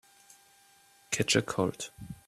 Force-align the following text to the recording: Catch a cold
Catch 1.11 1.35
a 1.35 1.43
cold 1.43 1.91